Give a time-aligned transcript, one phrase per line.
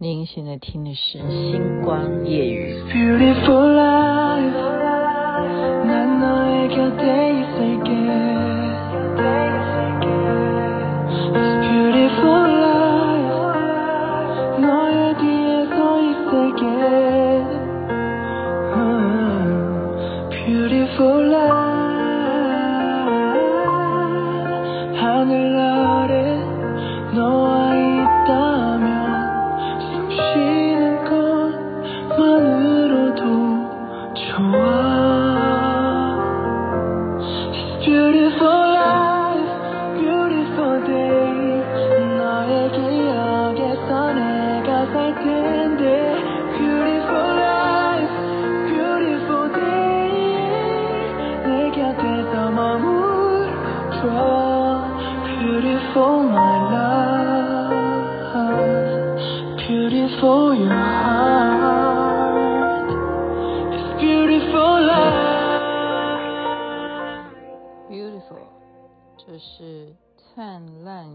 [0.00, 2.78] 您现在听的是《星光夜雨。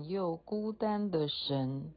[0.08, 1.28] 又孤单的》。
[1.48, 1.92] 神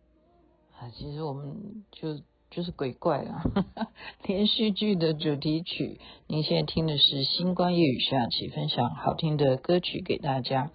[0.79, 3.45] 啊，其实我们就就是鬼怪啊，
[4.27, 6.01] 连续剧的主题曲。
[6.27, 10.71] 您现在听的是《星光夜雨》下期分享好听的歌曲给大家。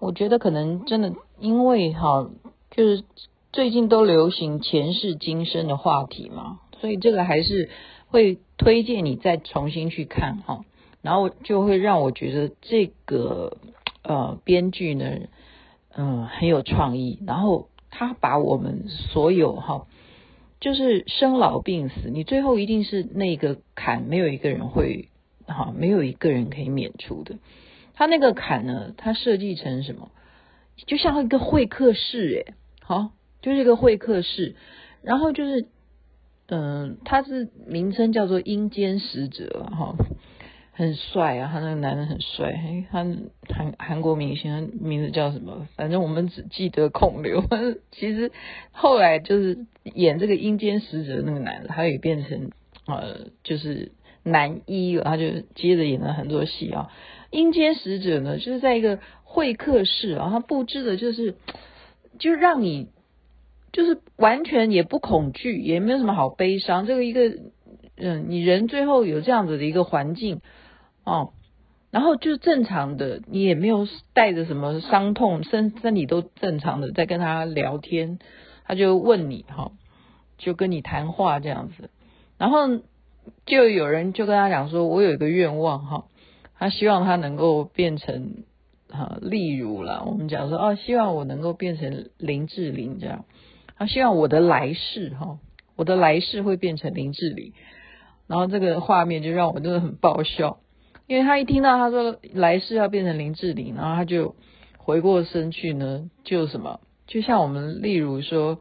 [0.00, 2.28] 我觉得可能真的因为哈，
[2.70, 3.04] 就是
[3.52, 7.70] 最近都流行前世今生的话题嘛，所以这个还是
[8.08, 10.64] 会推荐你再重新去看哈，
[11.00, 13.56] 然后就会让我觉得这个
[14.04, 15.18] 呃编剧呢。
[15.96, 17.20] 嗯，很有创意。
[17.24, 19.86] 然后他把我们所有哈，
[20.58, 25.08] 就是生老病死，你最后一定是那个坎，没有一个人会
[25.46, 27.36] 哈，没有一个人可以免除的。
[27.94, 30.10] 他那个坎呢，他设计成什么？
[30.84, 34.56] 就像一个会客室，诶，好，就是一个会客室。
[35.00, 35.68] 然后就是，
[36.48, 39.94] 嗯，他是名称叫做阴间使者，哈。
[40.76, 42.52] 很帅啊，他那个男人很帅，
[42.90, 43.06] 他
[43.54, 45.68] 韩韩国明星，名字叫什么？
[45.76, 47.44] 反正我们只记得孔刘。
[47.92, 48.32] 其实
[48.72, 52.50] 后来就是演这个阴间使者那个男的，他也变成
[52.88, 53.92] 呃，就是
[54.24, 55.04] 男一了。
[55.04, 56.90] 他就接着演了很多戏啊。
[57.30, 61.36] 阴间使者呢，就是在一个会客室啊，他布置的就是，
[62.18, 62.88] 就让你
[63.70, 66.84] 就是完全也不恐惧，也没有什么好悲伤。
[66.84, 67.32] 这个一个
[67.96, 70.40] 嗯，你人最后有这样子的一个环境。
[71.04, 71.32] 哦，
[71.90, 78.18] 然后就是正常的，你也没有带着什么伤痛，身身体都正常的在跟他聊天，
[78.64, 79.72] 他就问你哈、哦，
[80.38, 81.90] 就跟你谈话这样子，
[82.38, 82.80] 然后
[83.46, 86.04] 就有人就跟他讲说，我有一个愿望哈、
[86.58, 88.44] 他希望他能够变成
[88.90, 93.24] 啊，例如啦，我们讲说哦，希望我能够变成林志玲这样，
[93.76, 95.38] 他希望我的来世哈、哦，
[95.76, 97.52] 我的来世会变成林志玲，
[98.26, 100.58] 然后这个画面就让我真的很爆笑。
[101.06, 104.34] 因为他一听到他说来世要变成林志玲，然后他就
[104.78, 108.60] 回过身去呢，就什么，就像我们例如说，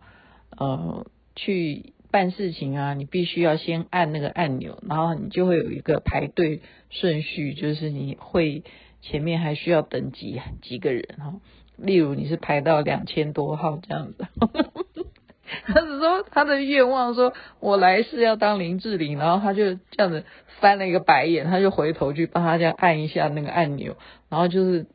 [0.58, 1.06] 呃，
[1.36, 8.64] 去办事情啊，你必须要先按那个按钮，然后你就会有一个排队顺序，就是你会
[9.02, 11.36] 前面还需要等几几个人哈，
[11.78, 14.28] 例如你是排到两千多号这样子。
[15.68, 20.24] 他只说他的愿望，说我来世要当林志玲，然后他就这样子
[20.59, 23.96] 翻了一个白眼，他就回头去帮他这样按一下那个按钮，
[24.30, 24.86] 然后就是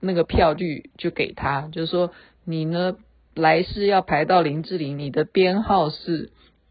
[0.00, 2.12] 那个票据就给他，就是说
[2.44, 2.96] 你呢
[3.34, 6.30] 来世要排到林志玲，你的编号是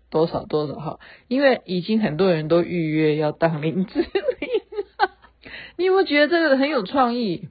[0.09, 0.99] 多少多少号？
[1.27, 4.09] 因为已经很多人都预约要当林志玲，
[5.77, 7.49] 你有没有觉得这个很有创意？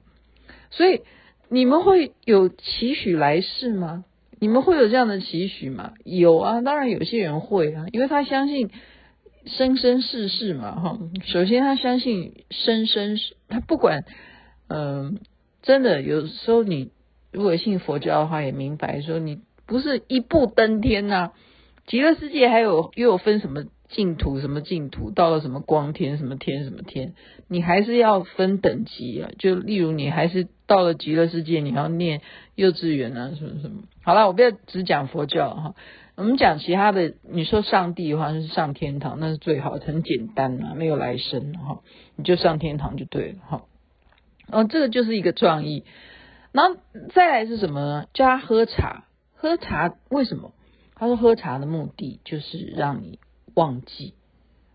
[0.71, 1.01] 所以
[1.49, 4.05] 你们会有期许来世吗？
[4.43, 5.93] 你们会有这样的期许吗？
[6.03, 8.71] 有啊，当然有些人会啊，因为他相信
[9.45, 10.99] 生生世世嘛，哈。
[11.23, 14.03] 首先他相信生生世，他不管，
[14.67, 15.19] 嗯、
[15.61, 16.91] 真的有时候你
[17.31, 21.31] 如果信佛教的话，也明白说你不是一步登天呐、
[21.87, 27.13] 极乐世界还有又有分什么净土什么净土，到了什么光天什么天什么天，
[27.47, 29.31] 你还是要分等级啊。
[29.39, 32.19] 就例如你还是到了极乐世界，你要念
[32.55, 33.83] 幼稚园啊，什么什么。
[34.03, 35.75] 好了，我不要只讲佛教哈，
[36.15, 37.13] 我们讲其他的。
[37.23, 41.81] 你说上帝的话，是上天堂，那是最好，很简单啊，没有来生哈，
[42.15, 43.63] 你就上天堂就对了哈。
[44.51, 45.85] 哦，这个就是一个创意。
[46.51, 46.79] 然后
[47.13, 48.05] 再来是什么呢？
[48.13, 49.05] 叫他喝茶，
[49.35, 50.53] 喝茶为什么？
[50.95, 53.19] 他说喝茶的目的就是让你。
[53.55, 54.15] 忘记，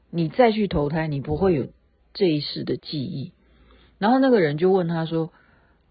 [0.09, 1.67] 你再去投胎，你不会有
[2.15, 3.33] 这一世的记忆。
[3.99, 5.33] 然后那个人就问他说：“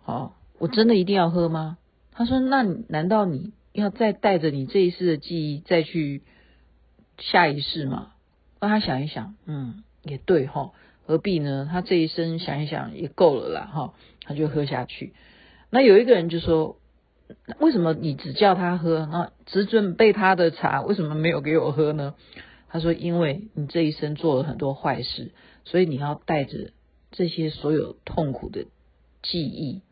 [0.01, 1.78] 好，我真的一定要喝吗？”
[2.17, 6.23] 他说：“那难道你要再带着你这一世的记忆再去
[7.19, 8.13] 下一世吗？
[8.59, 10.71] 让他想一想，嗯，也对哈，
[11.05, 11.69] 何必呢？
[11.71, 13.93] 他这一生想一想也够了啦哈，
[14.23, 15.13] 他就喝下去。
[15.69, 16.79] 那有一个人就说，
[17.59, 22.15] 为什么你只叫他喝，那只准备他的茶，为什么没有给我喝呢？
[22.67, 25.33] 他说，因为你这一生做了很多坏事，
[25.65, 26.71] 所以你要带着
[27.11, 28.65] 这些所有痛苦的
[29.21, 29.83] 记忆，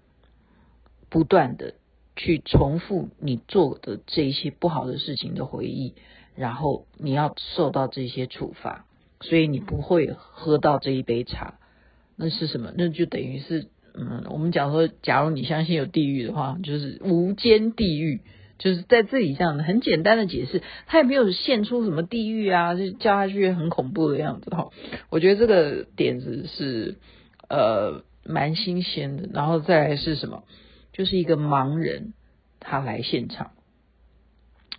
[1.09, 1.75] 不断的
[2.15, 5.93] 去重复你做的这些不好的事情的回忆。
[6.35, 8.85] 然后你要受到这些处罚，
[9.21, 11.53] 所以你不会喝到这一杯茶。
[12.17, 12.73] 那是什么？
[12.77, 18.19] 那就等于是，嗯，我们讲说，假如你相信有地狱的话，就是无间地狱，
[18.57, 24.71] 就是在这里这样的很简单的解释，他也没有现出什么地狱啊，就叫下去很恐怖的样子哈。
[25.09, 26.95] 我觉得这个点子是
[27.47, 29.29] 呃蛮新鲜的。
[29.33, 30.43] 然后再来是什么？
[30.95, 32.13] 就是一个盲人
[32.61, 33.51] 他来现场，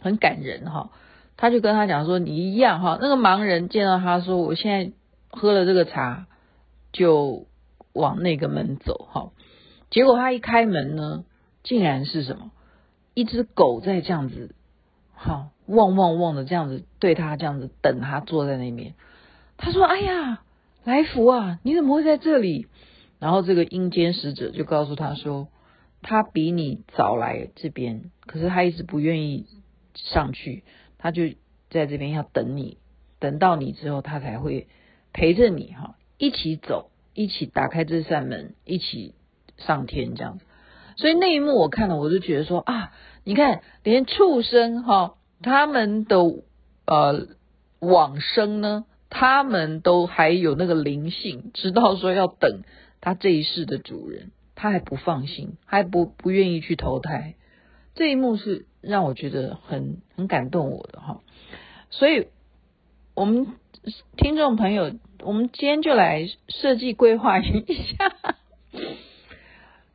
[0.00, 0.90] 很感人哈。
[1.36, 4.92] 他就跟他讲说：“你一样哈。”那个盲人见到他说：“我现在
[5.28, 6.26] 喝了这个茶，
[6.90, 7.46] 就
[7.92, 9.32] 往那个门走哈。”
[9.92, 11.26] 结果他一开门呢，
[11.62, 12.50] 竟然是什么？
[13.12, 14.54] 一只狗在这样子，
[15.14, 18.94] 哈，汪汪汪的这样子对他这样子等他坐在那边。
[19.58, 20.40] 他说：“哎呀，
[20.84, 22.66] 来福啊，你怎么会在这里？”
[23.20, 25.48] 然后这个阴间使者就告诉他说
[26.06, 29.46] ：“他比你早来这边，可是他一直不愿意
[29.94, 30.62] 上去。”
[30.98, 31.24] 他就
[31.68, 32.78] 在这边要等你，
[33.18, 34.66] 等到你之后，他才会
[35.12, 39.14] 陪着你哈，一起走，一起打开这扇门，一起
[39.56, 40.44] 上天这样子。
[40.96, 42.92] 所以那一幕我看了，我就觉得说啊，
[43.24, 46.18] 你看连畜生哈，他们的
[46.86, 47.28] 呃
[47.78, 52.62] 往生呢，他们都还有那个灵性，知道说要等
[53.00, 57.36] 他这一世的主人，他还不放心，还不不愿意去投胎。
[57.94, 58.66] 这一幕是。
[58.82, 61.20] 让我觉得很很感动我的哈，
[61.90, 62.28] 所以
[63.14, 63.48] 我们
[64.16, 64.94] 听众朋友，
[65.24, 68.12] 我们今天就来设计规划一下。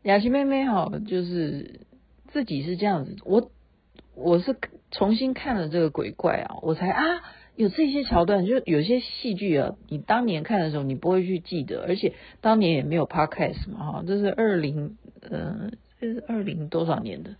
[0.03, 1.85] 雅琪妹妹哈，就是
[2.27, 3.49] 自己是这样子，我
[4.13, 4.57] 我是
[4.91, 7.21] 重新看了这个鬼怪啊，我才啊
[7.55, 14.97] 有这些桥段，就有些戏剧啊，你当年看的时候你不会去记得，而且当年也没有 podcast 嘛哈，这是二零
[15.29, 17.35] 嗯这是二零多少年的。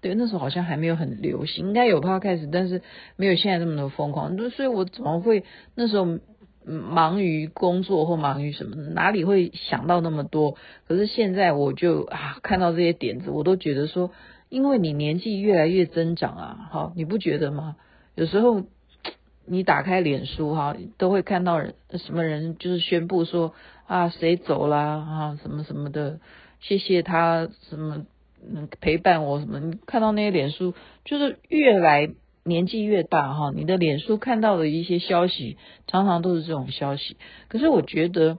[0.00, 2.80] 对，那时候好像还没有很流行，应该有 podcast，但是
[3.16, 4.34] 没有现在这么的疯狂。
[4.48, 5.44] 所以我怎么会
[5.74, 6.18] 那时候
[6.64, 10.56] 忙于工作或忙于什么，哪里会想到那么多？
[10.88, 14.10] 可是现在我就啊，看到这些点子，我都觉得说，
[14.48, 17.76] 因为你年纪越来越增长啊，好，你不觉得吗？
[18.14, 18.62] 有时候
[19.50, 23.52] 你打开脸书哈，都会看到人什么人就是宣布说
[23.86, 26.20] 啊，谁走啦啊，什么什么的，
[26.60, 28.06] 谢谢他什么。
[28.42, 29.60] 嗯，陪伴我什么？
[29.60, 30.72] 你看到那些脸书，
[31.04, 32.08] 就是越来
[32.42, 37.18] 年纪越大哈，你的脸书看到的一些消息，常常都是这种消息。
[37.48, 38.38] 可是我觉得，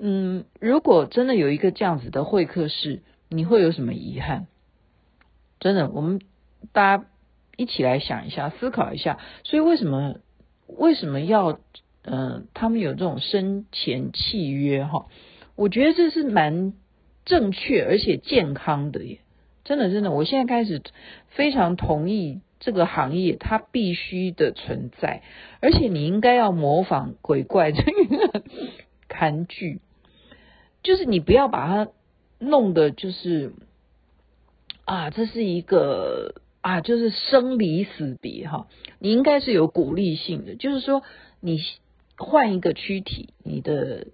[0.00, 4.46] 嗯，如果真的有一个这样子的会客室，你会有什么遗憾？
[5.60, 6.22] 真的，我们
[6.72, 7.04] 大家
[7.58, 9.18] 一起来想一下，思考一下。
[9.44, 10.20] 所以为什么
[10.68, 11.58] 为什么要
[12.02, 15.06] 嗯、呃，他们有这种生前契约哈？
[15.56, 16.74] 我觉得这是蛮。
[17.24, 19.18] 正确而且健康的耶，
[19.62, 20.80] 真的真的，我现在开始
[21.26, 25.22] 非常同意这个行业它必须的存在，
[25.60, 28.42] 而且你应该要模仿鬼怪这个
[29.14, 29.82] 韩剧，
[30.82, 31.92] 就是你不要把它
[32.38, 33.52] 弄得就是
[34.86, 36.36] 啊，这是一个
[36.68, 38.66] 啊，就是生离死别哈，
[38.98, 41.02] 你应该是有鼓励性的，就是说
[41.40, 41.60] 你
[42.16, 44.08] 换一个躯体，你的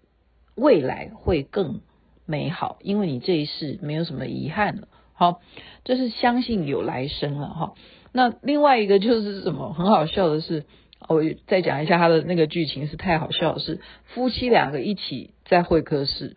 [0.54, 1.80] 未来会更。
[2.26, 4.88] 美好，因为你这一世没有什么遗憾了。
[5.12, 5.42] 好，
[5.84, 7.74] 这是相信有来生了哈。
[8.12, 9.74] 那另外一个就是什么？
[9.74, 10.64] 很好笑的是，
[11.06, 16.34] 我再讲一下他的那个剧情是太好笑的是，夫妻两个一起在会客室，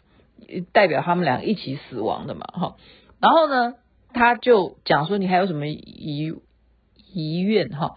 [0.74, 2.76] 代表他们两个一起死亡的嘛哈。
[3.22, 3.76] 然后呢，
[4.18, 6.34] 他就讲说，你还有什么遗
[7.14, 7.96] 遗愿哈？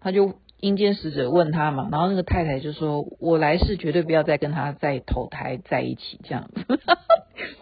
[0.00, 0.38] 他就。
[0.60, 6.64] 阴间使者问他嘛，然后那个太太就说：“我来世绝对不要再跟他再投胎在一起这样子。”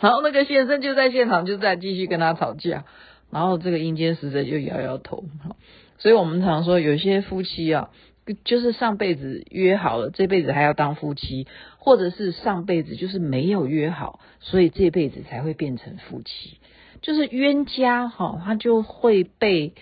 [0.01, 2.87] 然后那个先生就在现场就在继续跟他吵架，
[3.31, 5.25] 然后这个阴间使者就摇摇头。
[5.99, 7.91] 所以我们常说，有些夫妻啊，
[8.45, 16.57] 就是上辈子约好了，这辈子还要当夫妻，或者是上辈子就是没有约好，所以这辈子才会变成夫妻，
[17.03, 19.75] 就是冤家哈，他就会被。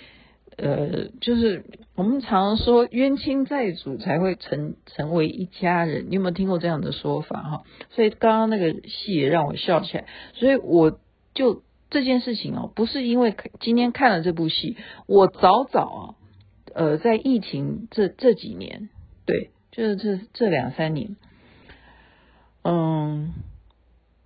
[0.57, 1.65] 呃，就是
[1.97, 7.63] 我们常说冤亲债主才会成成为一家人，你有没有听过这样的说法哈？
[7.91, 11.01] 所以刚刚那个戏也让我笑起来，所以我
[11.35, 16.15] 就这件事情哦，不是因为今天看了这部戏，我早早啊，
[16.73, 18.91] 呃，在疫情这这几年，
[19.27, 21.17] 对，就是这这两三年，
[22.63, 23.33] 嗯，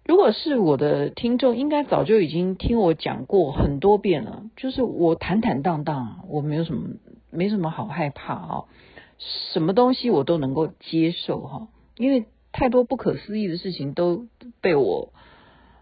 [0.08, 4.44] 如果是我的听众，应该早就已经听我讲过很多遍了。
[4.56, 6.94] 就是我坦坦荡荡，我没有什么，
[7.30, 8.64] 没什么好害怕啊，
[9.52, 14.26] 什么东西我都能够接受哈，因为太多不可思议的事情都
[14.62, 15.12] 被我。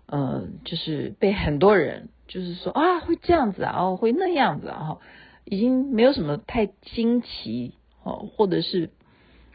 [0.06, 4.99] 呃，就是被很多人就是说啊，会这样子啊，哦，会那样子啊，
[5.45, 8.90] 已经没有什么太惊奇哦，或者是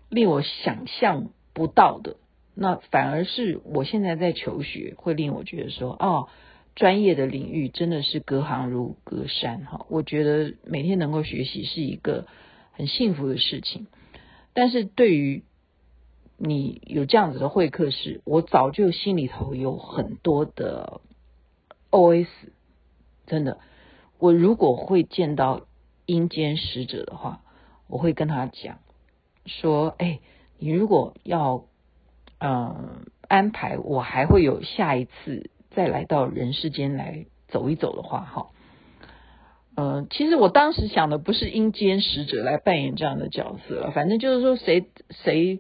[0.08, 2.16] 令我想象不到的，
[2.62, 6.30] 那反而是我现在在求学，会令我觉得说，哦，
[6.76, 12.28] 专业的领域真的是隔行如隔山哈，我觉得每天能够学习是一个
[12.72, 13.88] 很幸福的事情，
[14.54, 15.44] 但是对于。
[16.44, 21.02] 你有这样子的会客室，我早就心里头有很多的
[21.92, 22.26] OS，
[23.28, 23.60] 真的。
[24.18, 25.68] 我如果会见到
[26.08, 27.44] 阴间使者的话，
[27.88, 28.80] 我会跟他讲
[29.46, 30.20] 说：“哎，
[30.58, 31.66] 你如果要
[32.42, 38.48] 嗯安排，我还会有下一次再来到人世间来走一走的话，哈，
[39.76, 45.60] 嗯，其实我当时想的不是阴间使者来扮演这样的角色了，反正就是说谁谁。”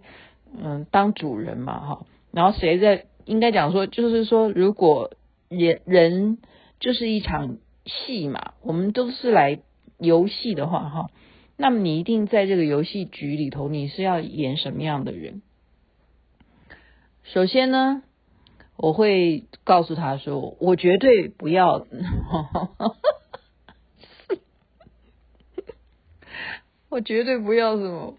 [0.54, 5.12] 嗯，当主人嘛，哈，然后谁在应该讲说，就是说，如果
[5.48, 6.40] 人人
[6.82, 9.60] 就是一场戏嘛，我们都是来
[9.98, 11.10] 游戏的话，哈，
[11.56, 15.42] 那么你一定在这个游戏局里头，你是要演什么样的人？
[17.24, 18.04] 首先呢，
[18.78, 21.86] 我会告诉他说，我绝对不要，
[26.90, 28.16] 我绝对不要什么。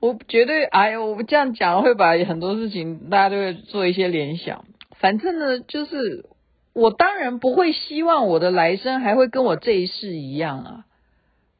[0.00, 4.64] 我绝对，哎呀，我这样讲会把很多事情大家都会做一些联想。
[4.96, 6.26] 反正呢，就是
[6.72, 10.84] 我当然不会希望我的来生还会跟我这一世一样啊。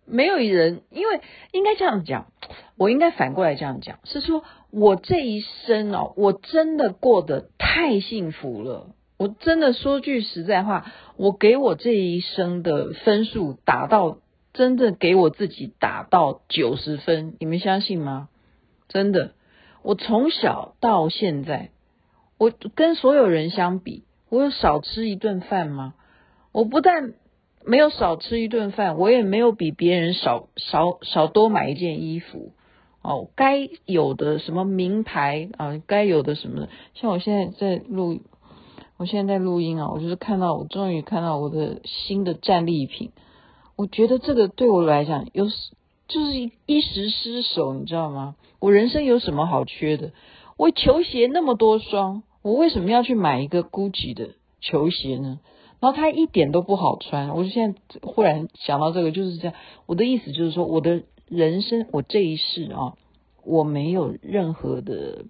[0.09, 1.21] 没有人，因为
[1.53, 2.27] 应该这样讲，
[2.77, 8.91] 我应该反过来这样讲，是说我这一生哦，我真的过得太幸福了。
[9.17, 10.87] 我真的说句实在话，
[11.17, 14.19] 我给我这一生的分数达到。
[14.55, 18.29] 真的给我自己打到九十分，你们相信吗？
[18.88, 19.35] 真的，
[19.83, 21.71] 我从小到现在，
[22.38, 25.95] 我跟所有人相比，我有少吃一顿饭吗？
[26.50, 27.12] 我不但
[27.65, 32.53] 没有少吃一顿饭，我也没有比别人少少少多买一件衣服。
[33.00, 38.21] 哦，该有的什么名牌啊，该有的什么，像我现在在录，
[38.97, 43.12] 我现在在录音啊，我就是看到，我终于看到我的新的战利品。
[43.77, 45.47] 我觉得这个对我来讲有
[46.09, 48.35] 就是一时失手，你知道吗？
[48.59, 50.11] 我人生有什么好缺的？
[50.57, 55.38] 我球鞋那么多双，我为什么要去买一个 Gucci 的球鞋呢？
[55.80, 57.30] 然后它一点都不好穿。
[57.30, 59.54] 我就现在忽然想到这个，就是这样。
[59.87, 62.94] 我的意思就是说，我的人生，我这一世啊，
[63.44, 65.25] 我没有任何的，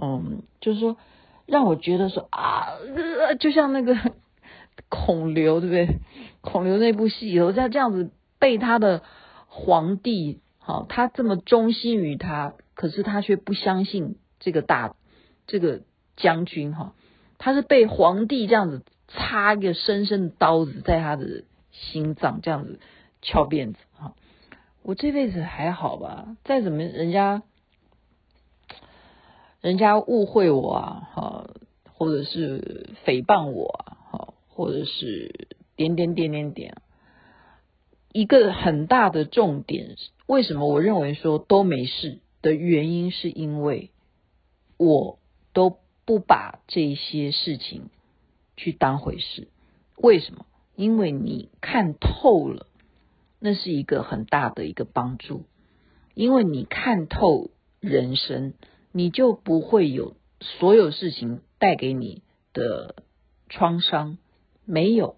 [0.00, 0.96] 嗯，就是说
[1.46, 2.68] 让我觉得说啊，
[3.38, 3.96] 就像那个。
[4.88, 5.98] 孔刘对不对？
[6.40, 9.02] 孔刘那部戏以后，像这样子被他的
[9.48, 14.94] 皇帝，好，他这么忠心于他，可是他却不相信这个大
[15.48, 15.80] 这个
[16.16, 16.94] 将军哈，
[17.38, 22.78] 他是被皇帝这样子插一个深深的刀子在他的心脏，这样子
[23.20, 24.14] 翘辫子哈。
[24.82, 26.36] 我这辈子还好吧？
[26.44, 27.42] 再怎么人家
[29.60, 31.50] 人家误会我啊，哈，
[31.92, 33.96] 或者是诽谤我啊。
[34.10, 36.82] 哈或者是点点点点点，
[38.10, 39.94] 一个很大的重点，
[40.26, 43.92] 为什么我认为说都没事的原因，是因为
[44.76, 45.20] 我
[45.52, 47.90] 都不把这些事情
[48.58, 49.48] 去当回事。
[49.96, 50.44] 为什么？
[50.76, 52.66] 因为你看透了，
[53.40, 55.44] 那是一个很大的一个帮助。
[56.14, 57.50] 因为你看透
[57.80, 58.54] 人生，
[58.92, 62.22] 你就不会有所有事情带给你
[62.52, 62.96] 的
[63.48, 64.18] 创伤。
[64.64, 65.16] 没有，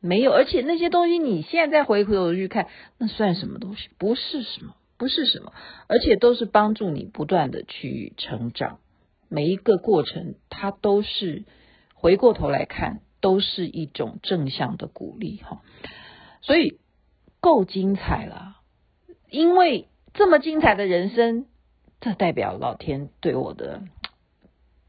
[0.00, 3.88] 没有，而且那些东西你现在再回头去看，那算什么东西？
[3.98, 5.52] 不是什么，不是什么，
[5.88, 8.78] 而且都是帮助你不断的去成长。
[9.28, 11.44] 每一个过程，它都是
[12.02, 15.62] 回过头来看，都是一种正向的鼓励哈。
[16.42, 16.78] 所以
[17.40, 18.56] 够精彩了，
[19.30, 21.46] 因为这么精彩的人生，
[22.00, 23.82] 这代表老天对我的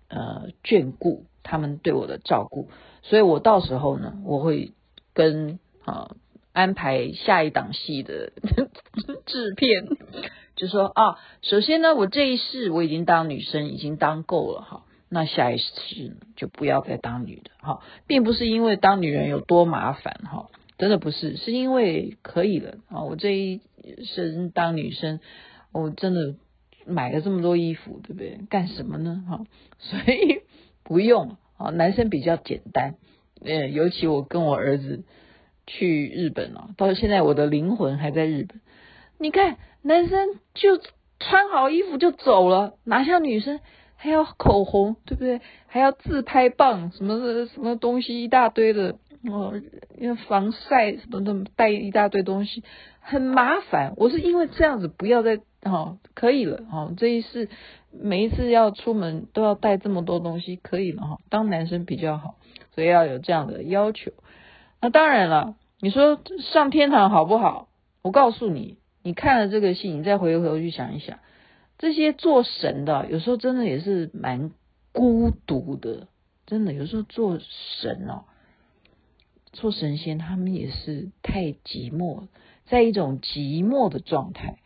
[0.09, 1.25] 呃眷顾。
[1.45, 2.69] 他们对我的照顾，
[3.01, 4.71] 所以我到时候呢，我会
[5.13, 6.15] 跟啊
[6.53, 8.31] 安排下一档戏的
[9.27, 9.85] 制片，
[10.55, 23.03] 就说啊，首先呢，我这一世我已经当女生已经当够了哈，那下一世就不要再当女的哈，并不是因为当女人有多麻烦哈，真的不是，是因为可以了啊！
[23.03, 23.61] 我这一
[24.05, 25.19] 生当女生，
[25.71, 26.35] 我真的
[26.87, 28.39] 买了这么多衣服，对不对？
[28.49, 29.23] 干什么呢？
[29.29, 29.45] 哈，
[29.77, 30.41] 所以
[30.83, 32.95] 不用啊，男生比较简单，
[33.45, 35.03] 呃，尤其我跟我儿子
[35.67, 38.59] 去日本了，到现在我的灵魂还在日本。
[39.19, 40.81] 你看，男生就
[41.19, 43.59] 穿好衣服就走了，哪像女生？
[44.03, 45.39] 还要口红，对不对？
[45.67, 48.97] 还要自拍棒，什么的什么东西一大堆的
[49.31, 49.53] 哦，
[49.97, 52.65] 因为防晒什么的带一大堆东西，
[52.99, 53.93] 很麻烦。
[53.95, 56.93] 我是因为这样子，不要再哦，可以了哦。
[56.97, 57.47] 这一次
[57.93, 61.19] 每一次要出门都要带这么多东西，可以了哈。
[61.29, 62.35] 当男生比较好，
[62.75, 64.11] 所以要有这样的要求。
[64.81, 66.19] 那当然了，你说
[66.51, 67.69] 上天堂好不好？
[68.01, 71.19] 我告诉你，你看了这个戏，你再回头去想一想。
[71.83, 74.51] 这些做神的，有时候真的也是蛮
[74.93, 76.07] 孤独的，
[76.45, 77.41] 真的有时候做
[77.81, 78.23] 神哦，
[79.51, 82.27] 做神仙，他们也是太寂寞，
[82.67, 84.59] 在一种寂寞的状态。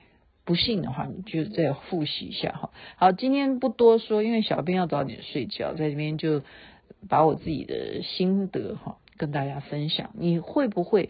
[0.46, 2.70] 不信的话，你就再复习一下哈。
[2.98, 6.44] 好，今天不多说，因为小编要早点睡觉，在这边就
[7.10, 10.12] 把我自己的心得哈跟大家分享。
[10.14, 11.10] 你会不会？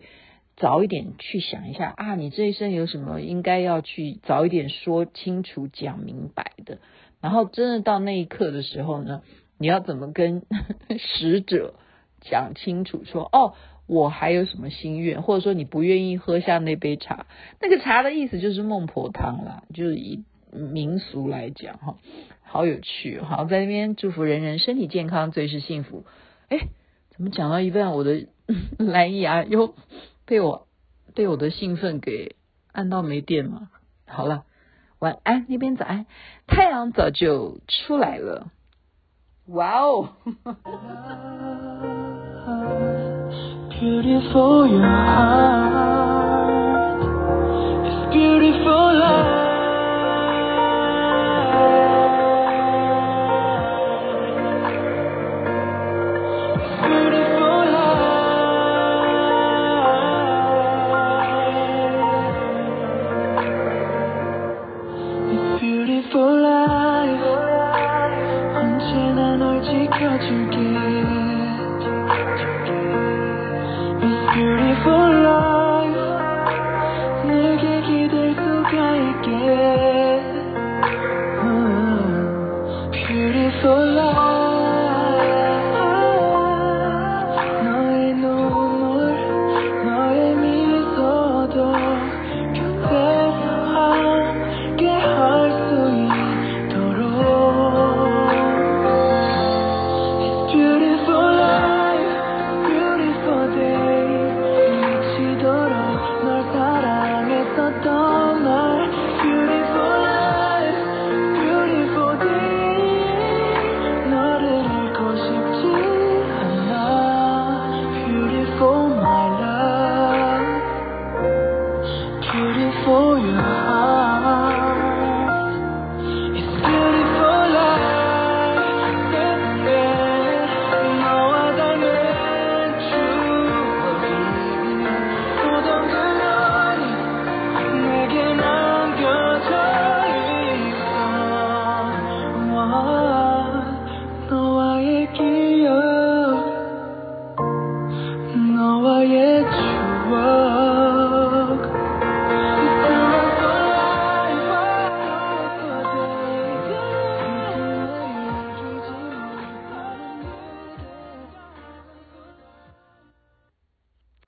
[0.58, 6.80] 早一点去想一下啊，你这一生有什么应该要去早一点说清楚、讲明白的。
[7.22, 9.22] 然后真的到那一刻的时候呢，
[9.60, 10.42] 你要怎么跟
[10.98, 11.76] 使者
[12.22, 13.30] 讲清楚说？
[13.32, 13.54] 哦，
[13.86, 17.28] 我还有什么心愿，或者说你不愿意喝下那杯茶，
[17.62, 21.98] 那个茶的意思就是孟婆汤啦，就是以民俗来讲哈，
[22.42, 23.22] 好有趣。
[23.22, 26.04] 好，在那边祝福人人身体健康，最是幸福。
[26.50, 26.58] 哎，
[27.16, 28.26] 怎么讲到一半，我的
[28.80, 29.76] 蓝牙又。
[30.28, 30.68] 被我
[31.16, 32.36] 被我的兴奋给
[32.72, 33.70] 按到没电了
[34.06, 34.44] 好了
[35.00, 36.06] 晚安那边早安。
[36.48, 38.52] 太阳早就出来了。
[39.46, 40.10] 哇哦
[43.70, 45.97] ！Beautiful your heart.